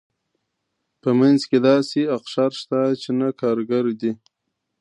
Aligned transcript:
په 1.01 1.09
منځ 1.19 1.41
کې 1.49 1.57
داسې 1.69 1.99
اقشار 2.17 2.51
شته 2.61 2.79
چې 3.01 3.09
نه 3.19 3.27
کارګر 3.41 3.85
دي. 4.01 4.11